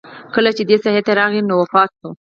[0.33, 2.09] کله چې دې ساحې ته راغی نو وفات شو.